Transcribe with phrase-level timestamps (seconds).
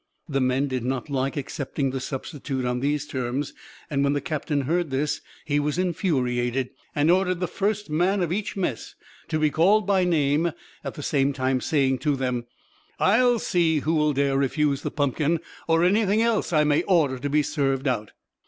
[0.27, 3.53] The men did not like accepting the substitute on these terms.
[3.89, 8.57] When the captain heard this, he was infuriated, and ordered the first man of each
[8.57, 8.95] mess
[9.27, 10.53] to be called by name,
[10.83, 12.47] at the same time saying to them,
[12.99, 17.29] "I'll see who will dare refuse the pumpkin or anything else I may order to
[17.29, 18.11] be served out."